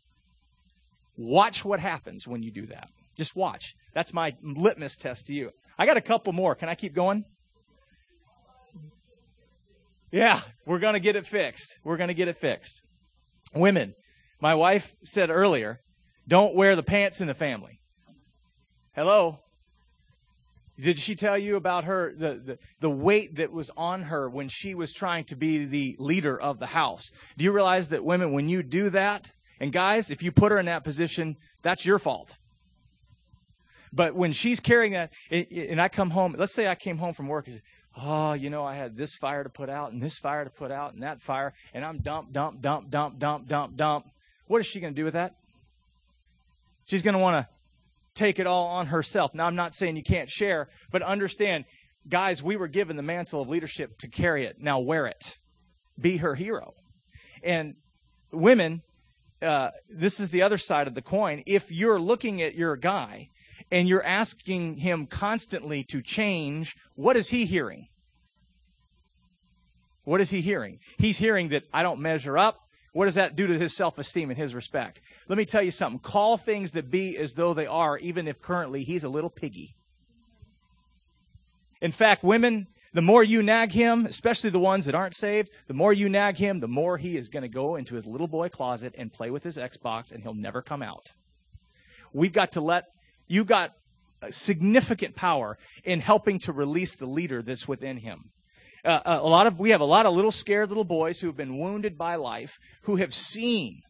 [1.18, 2.88] Watch what happens when you do that.
[3.18, 3.74] Just watch.
[3.92, 5.50] That's my litmus test to you.
[5.76, 6.54] I got a couple more.
[6.54, 7.24] Can I keep going?
[10.10, 11.76] Yeah, we're going to get it fixed.
[11.84, 12.80] We're going to get it fixed.
[13.54, 13.92] Women,
[14.40, 15.80] my wife said earlier,
[16.26, 17.78] don't wear the pants in the family.
[18.94, 19.40] Hello?
[20.78, 24.48] Did she tell you about her, the, the, the weight that was on her when
[24.48, 27.12] she was trying to be the leader of the house?
[27.36, 30.58] Do you realize that women, when you do that, and guys, if you put her
[30.58, 32.36] in that position, that's your fault.
[33.92, 37.28] But when she's carrying that, and I come home, let's say I came home from
[37.28, 37.62] work, and
[37.96, 40.72] oh, you know, I had this fire to put out and this fire to put
[40.72, 44.06] out and that fire, and I'm dump, dump, dump, dump, dump, dump, dump.
[44.48, 45.36] What is she going to do with that?
[46.86, 47.53] She's going to want to
[48.14, 49.34] take it all on herself.
[49.34, 51.64] Now, I'm not saying you can't share, but understand,
[52.08, 54.56] guys, we were given the mantle of leadership to carry it.
[54.60, 55.38] Now, wear it.
[55.98, 56.74] Be her hero.
[57.42, 57.74] And
[58.32, 58.82] women,
[59.42, 61.42] uh, this is the other side of the coin.
[61.46, 63.28] If you're looking at your guy
[63.70, 67.88] and you're asking him constantly to change, what is he hearing?
[70.04, 70.78] What is he hearing?
[70.98, 72.63] He's hearing that I don't measure up.
[72.94, 75.00] What does that do to his self esteem and his respect?
[75.28, 75.98] Let me tell you something.
[75.98, 79.74] Call things that be as though they are, even if currently he's a little piggy.
[81.80, 85.74] In fact, women, the more you nag him, especially the ones that aren't saved, the
[85.74, 88.48] more you nag him, the more he is going to go into his little boy
[88.48, 91.14] closet and play with his Xbox and he'll never come out.
[92.12, 92.84] We've got to let
[93.26, 93.72] you got
[94.30, 98.30] significant power in helping to release the leader that's within him.
[98.84, 101.26] Uh, uh, a lot of we have a lot of little scared little boys who
[101.26, 103.80] have been wounded by life, who have seen,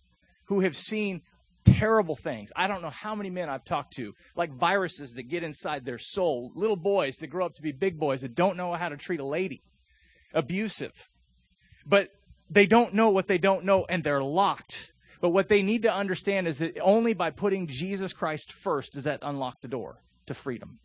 [0.46, 1.22] who have seen
[1.64, 2.52] terrible things.
[2.54, 5.98] I don't know how many men I've talked to, like viruses that get inside their
[5.98, 8.96] soul, little boys that grow up to be big boys that don't know how to
[8.96, 9.62] treat a lady,
[10.32, 11.08] abusive.
[11.86, 12.10] But
[12.48, 14.92] they don't know what they don't know, and they're locked
[15.24, 19.04] but what they need to understand is that only by putting Jesus Christ first does
[19.04, 20.80] that unlock the door to freedom.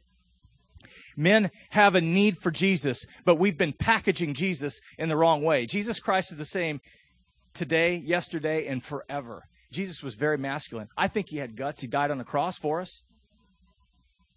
[1.15, 5.65] Men have a need for Jesus, but we've been packaging Jesus in the wrong way.
[5.65, 6.79] Jesus Christ is the same
[7.53, 9.43] today, yesterday, and forever.
[9.71, 10.87] Jesus was very masculine.
[10.97, 11.81] I think he had guts.
[11.81, 13.03] He died on the cross for us.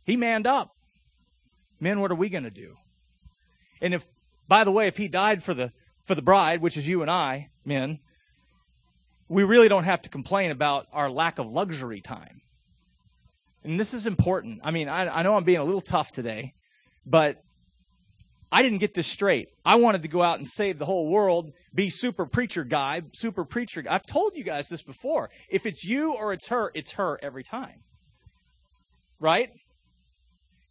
[0.04, 0.70] He manned up.
[1.80, 2.74] Men, what are we going to do?
[3.80, 4.06] And if,
[4.48, 5.72] by the way, if he died for the
[6.04, 8.00] for the bride, which is you and I, men,
[9.28, 12.40] we really don't have to complain about our lack of luxury time.
[13.64, 14.60] And this is important.
[14.64, 16.54] I mean, I, I know I'm being a little tough today,
[17.06, 17.36] but
[18.50, 19.48] I didn't get this straight.
[19.64, 23.46] I wanted to go out and save the whole world, be super preacher guy, super
[23.46, 23.82] preacher.
[23.88, 25.30] I've told you guys this before.
[25.48, 27.80] If it's you or it's her, it's her every time.
[29.18, 29.50] Right?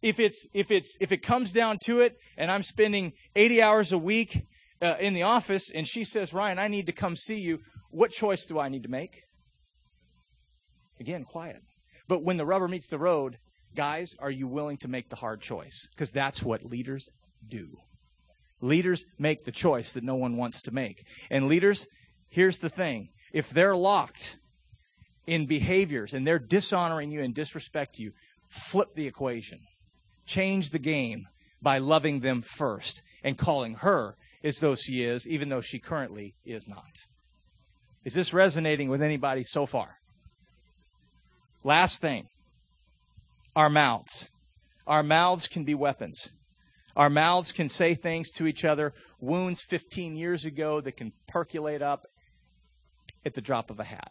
[0.00, 3.92] If it's if it's if it comes down to it and I'm spending 80 hours
[3.92, 4.46] a week
[4.80, 8.10] uh, in the office and she says, "Ryan, I need to come see you." What
[8.10, 9.22] choice do I need to make?
[10.98, 11.62] Again, quiet.
[12.08, 13.38] But when the rubber meets the road,
[13.74, 15.88] guys, are you willing to make the hard choice?
[15.90, 17.08] Because that's what leaders
[17.46, 17.78] do.
[18.60, 21.04] Leaders make the choice that no one wants to make.
[21.30, 21.86] And leaders,
[22.28, 24.36] here's the thing if they're locked
[25.26, 28.12] in behaviors and they're dishonoring you and disrespect you,
[28.48, 29.60] flip the equation.
[30.26, 31.26] Change the game
[31.60, 36.34] by loving them first and calling her as though she is, even though she currently
[36.44, 37.06] is not.
[38.04, 39.96] Is this resonating with anybody so far?
[41.64, 42.28] Last thing
[43.54, 44.28] our mouths.
[44.86, 46.30] Our mouths can be weapons.
[46.96, 51.82] Our mouths can say things to each other, wounds 15 years ago that can percolate
[51.82, 52.06] up
[53.24, 54.10] at the drop of a hat.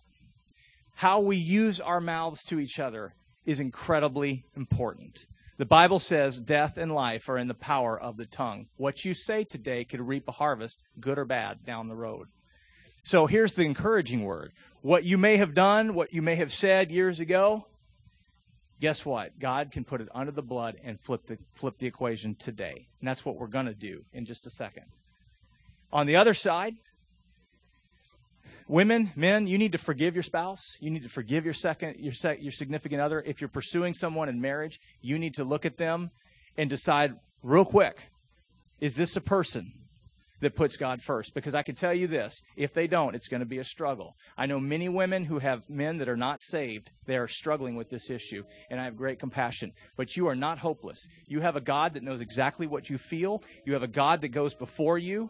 [0.95, 3.13] How we use our mouths to each other
[3.45, 5.25] is incredibly important.
[5.57, 8.67] The Bible says death and life are in the power of the tongue.
[8.77, 12.27] What you say today could reap a harvest, good or bad, down the road.
[13.03, 14.51] So here's the encouraging word.
[14.81, 17.65] What you may have done, what you may have said years ago,
[18.79, 19.39] guess what?
[19.39, 22.87] God can put it under the blood and flip the flip the equation today.
[22.99, 24.85] And that's what we're going to do in just a second.
[25.93, 26.75] On the other side,
[28.67, 30.77] women, men, you need to forgive your spouse.
[30.79, 33.21] You need to forgive your second your your significant other.
[33.21, 36.11] If you're pursuing someone in marriage, you need to look at them
[36.57, 37.97] and decide real quick,
[38.79, 39.73] is this a person
[40.41, 41.33] that puts God first.
[41.33, 44.15] Because I can tell you this if they don't, it's going to be a struggle.
[44.37, 46.91] I know many women who have men that are not saved.
[47.05, 49.71] They are struggling with this issue, and I have great compassion.
[49.95, 51.07] But you are not hopeless.
[51.27, 54.29] You have a God that knows exactly what you feel, you have a God that
[54.29, 55.29] goes before you.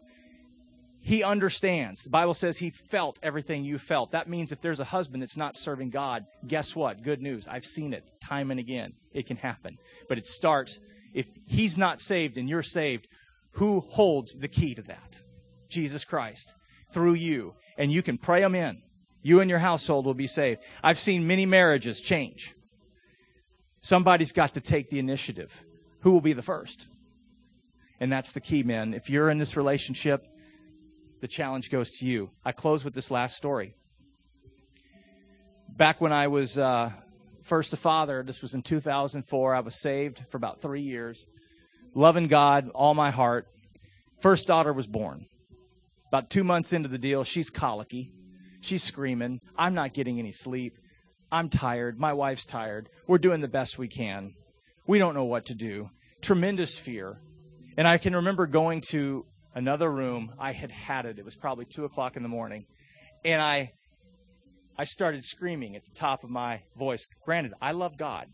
[1.04, 2.04] He understands.
[2.04, 4.12] The Bible says he felt everything you felt.
[4.12, 7.02] That means if there's a husband that's not serving God, guess what?
[7.02, 7.48] Good news.
[7.48, 8.94] I've seen it time and again.
[9.12, 9.80] It can happen.
[10.08, 10.80] But it starts
[11.14, 13.08] if he's not saved and you're saved,
[13.54, 15.22] who holds the key to that?
[15.70, 16.54] Jesus Christ
[16.92, 17.56] through you.
[17.78, 18.82] And you can pray them in.
[19.24, 20.62] You and your household will be saved.
[20.84, 22.54] I've seen many marriages change.
[23.82, 25.64] Somebody's got to take the initiative.
[26.02, 26.88] Who will be the first?
[28.00, 28.94] And that's the key, men.
[28.94, 30.28] If you're in this relationship,
[31.22, 32.32] the challenge goes to you.
[32.44, 33.76] I close with this last story.
[35.70, 36.92] Back when I was uh,
[37.44, 41.28] first a father, this was in 2004, I was saved for about three years
[41.94, 43.48] loving God all my heart.
[44.20, 45.26] First daughter was born.
[46.08, 48.12] About two months into the deal, she's colicky.
[48.62, 49.40] She's screaming.
[49.58, 50.78] I'm not getting any sleep.
[51.32, 52.00] I'm tired.
[52.00, 52.90] My wife's tired.
[53.08, 54.34] We're doing the best we can.
[54.86, 55.90] We don't know what to do.
[56.22, 57.20] Tremendous fear.
[57.78, 59.26] And I can remember going to
[59.56, 60.34] another room.
[60.38, 61.18] I had had it.
[61.18, 62.66] It was probably two o'clock in the morning.
[63.24, 63.72] And I
[64.78, 67.08] I started screaming at the top of my voice.
[67.24, 68.28] Granted, I love God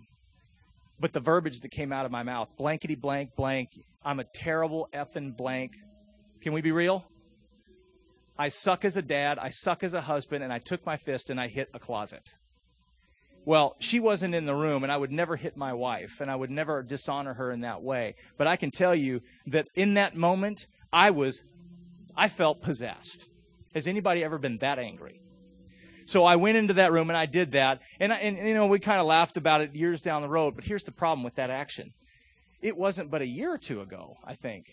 [0.99, 3.69] but the verbiage that came out of my mouth blankety blank blank
[4.03, 5.73] i'm a terrible effing blank.
[6.41, 7.05] Can we be real?
[8.37, 11.29] I suck as a dad i suck as a husband and i took my fist
[11.29, 12.35] and i hit a closet.
[13.45, 16.35] Well she wasn't in the room and i would never hit my wife and i
[16.35, 18.15] would never dishonor her in that way.
[18.37, 21.43] But i can tell you that in that moment i was
[22.15, 23.27] i felt possessed.
[23.73, 25.21] Has anybody ever been that angry
[26.07, 27.81] so I went into that room and I did that.
[27.99, 30.55] And, and you know, we kind of laughed about it years down the road.
[30.55, 31.93] But here's the problem with that action
[32.61, 34.71] it wasn't but a year or two ago, I think.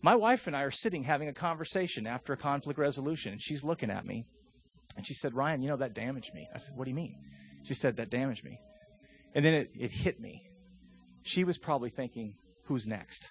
[0.00, 3.64] My wife and I are sitting having a conversation after a conflict resolution, and she's
[3.64, 4.26] looking at me.
[4.96, 6.48] And she said, Ryan, you know, that damaged me.
[6.54, 7.16] I said, What do you mean?
[7.64, 8.60] She said, That damaged me.
[9.34, 10.48] And then it, it hit me.
[11.22, 13.30] She was probably thinking, Who's next?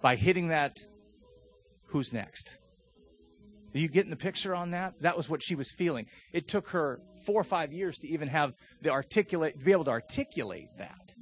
[0.00, 0.80] By hitting that,
[1.88, 2.56] who's next?
[3.74, 4.94] Are you getting the picture on that?
[5.00, 6.06] That was what she was feeling.
[6.32, 8.52] It took her four or five years to even have
[8.82, 11.14] the articulate, to be able to articulate that.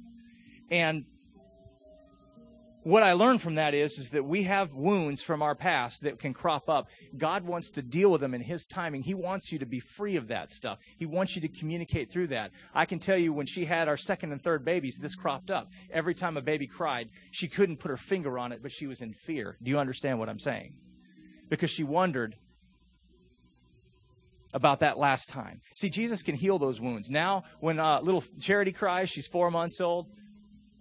[0.69, 1.05] And
[2.83, 6.19] what I learned from that is, is that we have wounds from our past that
[6.19, 6.89] can crop up.
[7.17, 9.03] God wants to deal with them in His timing.
[9.03, 10.79] He wants you to be free of that stuff.
[10.97, 12.51] He wants you to communicate through that.
[12.73, 15.71] I can tell you when she had our second and third babies, this cropped up.
[15.91, 19.01] Every time a baby cried, she couldn't put her finger on it, but she was
[19.01, 19.57] in fear.
[19.63, 20.73] Do you understand what I'm saying?
[21.49, 22.35] Because she wondered,
[24.53, 25.61] about that last time.
[25.75, 27.09] See, Jesus can heal those wounds.
[27.09, 30.07] Now, when uh, little Charity cries, she's four months old,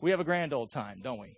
[0.01, 1.37] we have a grand old time, don't we?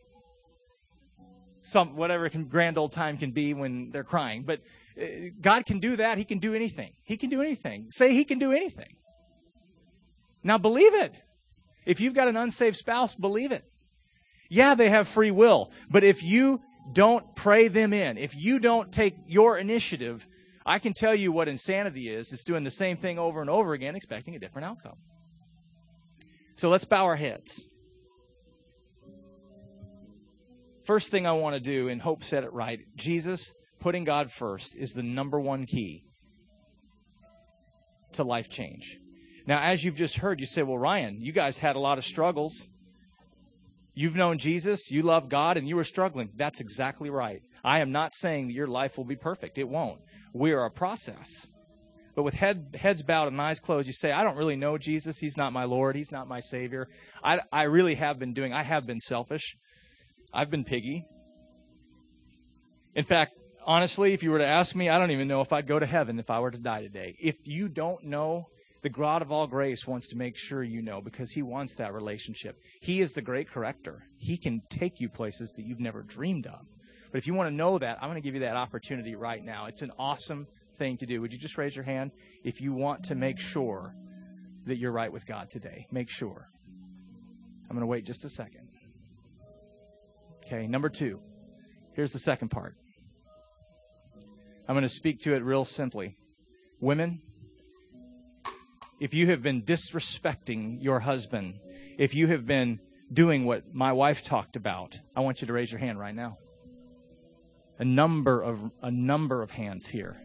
[1.61, 4.61] Some whatever can, grand old time can be when they're crying, but
[5.01, 5.05] uh,
[5.41, 6.19] God can do that.
[6.19, 6.93] He can do anything.
[7.05, 7.87] He can do anything.
[7.91, 8.97] Say He can do anything.
[10.43, 11.23] Now believe it.
[11.87, 13.65] If you've got an unsaved spouse, believe it.
[14.51, 16.61] Yeah, they have free will, but if you
[16.93, 20.27] don't pray them in, if you don't take your initiative,
[20.67, 22.33] I can tell you what insanity is.
[22.33, 24.97] It's doing the same thing over and over again, expecting a different outcome.
[26.57, 27.63] So let's bow our heads.
[30.85, 34.77] First thing I want to do, and Hope said it right Jesus, putting God first,
[34.77, 36.05] is the number one key
[38.13, 38.99] to life change.
[39.47, 42.05] Now, as you've just heard, you say, well, Ryan, you guys had a lot of
[42.05, 42.69] struggles.
[43.95, 46.31] You've known Jesus, you love God, and you were struggling.
[46.35, 47.43] That's exactly right.
[47.65, 49.59] I am not saying that your life will be perfect.
[49.59, 50.01] It won't.
[50.33, 51.29] We are a process.
[52.15, 55.19] But with head, heads bowed and eyes closed, you say, I don't really know Jesus.
[55.19, 55.97] He's not my Lord.
[55.97, 56.89] He's not my Savior.
[57.23, 59.57] I, I really have been doing, I have been selfish.
[60.33, 61.07] I've been piggy.
[62.95, 63.33] In fact,
[63.65, 65.87] honestly, if you were to ask me, I don't even know if I'd go to
[65.87, 67.17] heaven if I were to die today.
[67.21, 68.49] If you don't know,
[68.83, 71.95] the God of all grace wants to make sure you know because he wants that
[71.95, 72.57] relationship.
[72.81, 74.05] He is the great corrector.
[74.19, 76.67] He can take you places that you've never dreamed of.
[77.15, 79.45] But if you want to know that, I'm going to give you that opportunity right
[79.45, 79.67] now.
[79.67, 80.49] It's an awesome
[80.79, 81.21] thing to do.
[81.21, 82.11] Would you just raise your hand
[82.43, 83.95] if you want to make sure
[84.67, 85.87] that you're right with God today?
[85.93, 86.49] Make sure.
[87.71, 88.69] I'm going to wait just a second.
[90.45, 91.21] Okay, number two.
[91.93, 92.75] Here's the second part.
[94.67, 96.19] I'm going to speak to it real simply.
[96.81, 97.23] Women,
[98.99, 101.61] if you have been disrespecting your husband,
[101.97, 102.81] if you have been
[103.13, 106.39] doing what my wife talked about, I want you to raise your hand right now.
[107.79, 110.21] A number of a number of hands here.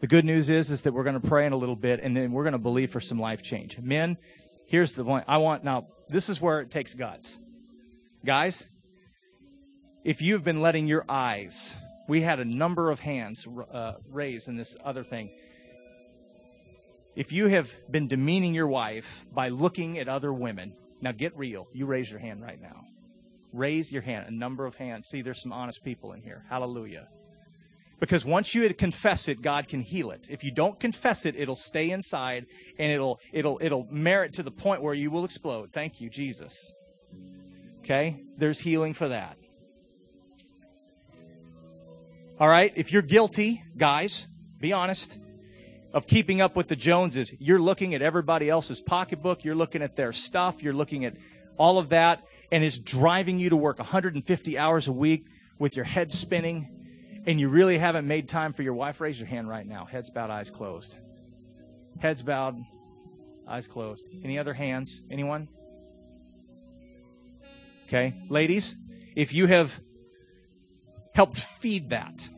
[0.00, 2.16] The good news is is that we're going to pray in a little bit and
[2.16, 3.78] then we're going to believe for some life change.
[3.78, 4.18] Men,
[4.66, 5.24] here's the point.
[5.26, 7.38] I want now this is where it takes guts.
[8.24, 8.64] Guys,
[10.04, 11.74] if you've been letting your eyes,
[12.08, 15.30] we had a number of hands uh, raised in this other thing.
[17.16, 21.66] If you have been demeaning your wife by looking at other women, now get real.
[21.72, 22.84] You raise your hand right now.
[23.56, 24.26] Raise your hand.
[24.28, 25.08] A number of hands.
[25.08, 26.44] See, there's some honest people in here.
[26.48, 27.08] Hallelujah.
[27.98, 30.26] Because once you confess it, God can heal it.
[30.28, 32.46] If you don't confess it, it'll stay inside
[32.78, 35.72] and it'll it'll it'll merit to the point where you will explode.
[35.72, 36.72] Thank you, Jesus.
[37.80, 38.20] Okay?
[38.36, 39.38] There's healing for that.
[42.38, 42.72] All right?
[42.76, 44.26] If you're guilty, guys,
[44.60, 45.18] be honest,
[45.94, 49.96] of keeping up with the Joneses, you're looking at everybody else's pocketbook, you're looking at
[49.96, 51.14] their stuff, you're looking at
[51.56, 55.26] all of that, and it's driving you to work 150 hours a week
[55.58, 56.76] with your head spinning
[57.26, 59.84] and you really haven't made time for your wife, raise your hand right now.
[59.84, 60.96] Heads bowed, eyes closed.
[61.98, 62.56] Heads bowed,
[63.48, 64.08] eyes closed.
[64.22, 65.02] Any other hands?
[65.10, 65.48] Anyone?
[67.88, 68.14] Okay.
[68.28, 68.76] Ladies,
[69.16, 69.80] if you have
[71.14, 72.28] helped feed that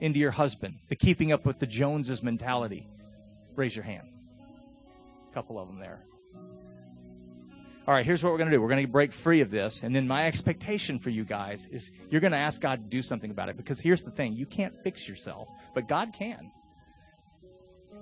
[0.00, 2.88] into your husband, the keeping up with the Joneses mentality,
[3.54, 4.08] raise your hand.
[5.30, 6.02] A couple of them there
[7.88, 8.60] all right, here's what we're going to do.
[8.60, 9.82] We're going to break free of this.
[9.82, 13.00] And then my expectation for you guys is you're going to ask God to do
[13.00, 13.56] something about it.
[13.56, 16.52] Because here's the thing you can't fix yourself, but God can.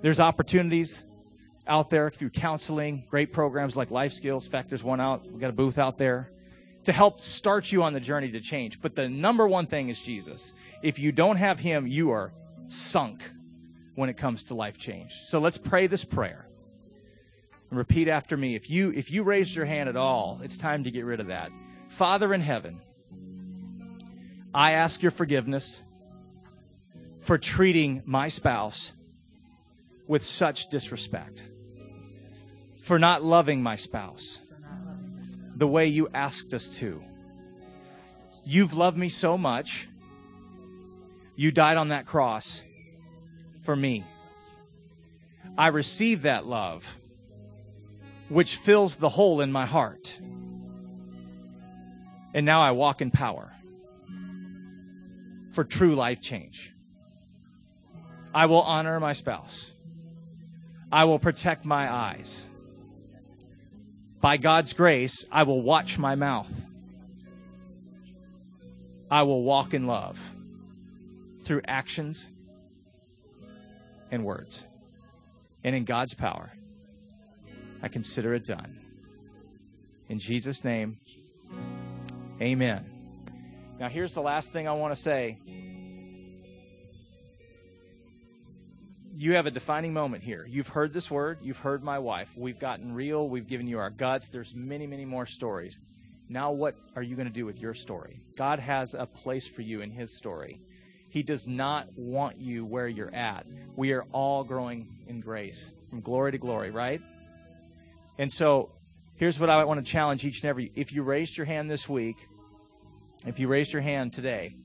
[0.01, 1.05] There's opportunities
[1.67, 4.45] out there through counseling, great programs like Life Skills.
[4.45, 5.25] In fact, there's one out.
[5.25, 6.33] We've got a booth out there
[6.83, 8.81] to help start you on the journey to change.
[8.81, 10.51] But the number one thing is Jesus.
[10.81, 12.33] If you don't have Him, you are
[12.67, 13.31] sunk
[13.95, 15.13] when it comes to life change.
[15.13, 16.46] So let's pray this prayer
[17.69, 18.55] and repeat after me.
[18.55, 21.27] If you if you raised your hand at all, it's time to get rid of
[21.27, 21.51] that.
[21.89, 22.81] Father in heaven,
[24.53, 25.81] I ask your forgiveness
[27.21, 28.93] for treating my spouse
[30.07, 31.43] with such disrespect.
[32.81, 34.39] For not loving my spouse
[35.57, 37.03] the way you asked us to.
[38.45, 39.89] You've loved me so much.
[41.35, 42.63] You died on that cross
[43.61, 44.05] for me.
[45.57, 46.97] I receive that love
[48.29, 50.19] which fills the hole in my heart.
[52.33, 53.53] And now I walk in power
[55.51, 56.73] for true life change.
[58.33, 59.71] I will honor my spouse.
[60.91, 62.45] I will protect my eyes.
[64.21, 66.51] By God's grace, I will watch my mouth.
[69.09, 70.19] I will walk in love
[71.41, 72.29] through actions
[74.11, 74.65] and words.
[75.63, 76.51] And in God's power,
[77.81, 78.79] I consider it done.
[80.09, 80.99] In Jesus' name,
[82.41, 82.85] amen.
[83.79, 85.37] Now, here's the last thing I want to say.
[89.15, 90.45] You have a defining moment here.
[90.47, 91.39] You've heard this word.
[91.41, 92.37] You've heard my wife.
[92.37, 93.27] We've gotten real.
[93.27, 94.29] We've given you our guts.
[94.29, 95.81] There's many, many more stories.
[96.29, 98.21] Now, what are you going to do with your story?
[98.37, 100.61] God has a place for you in His story.
[101.09, 103.47] He does not want you where you're at.
[103.75, 107.01] We are all growing in grace from glory to glory, right?
[108.17, 108.71] And so
[109.15, 111.87] here's what I want to challenge each and every if you raised your hand this
[111.87, 112.27] week,
[113.25, 114.55] if you raised your hand today,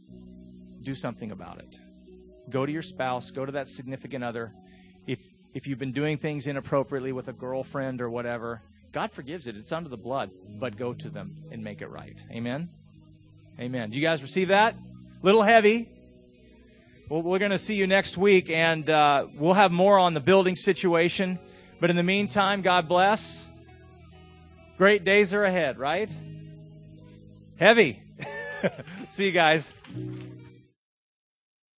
[0.82, 1.78] do something about it.
[2.50, 4.52] Go to your spouse, go to that significant other.
[5.06, 5.20] If
[5.54, 9.56] if you've been doing things inappropriately with a girlfriend or whatever, God forgives it.
[9.56, 12.22] It's under the blood, but go to them and make it right.
[12.30, 12.68] Amen.
[13.58, 13.90] Amen.
[13.90, 14.76] Do you guys receive that?
[15.22, 15.88] Little heavy.
[17.08, 20.20] Well, we're going to see you next week, and uh, we'll have more on the
[20.20, 21.38] building situation.
[21.82, 23.48] But in the meantime, God bless.
[24.78, 26.08] Great days are ahead, right?
[27.56, 28.00] Heavy.
[29.08, 29.74] See you guys.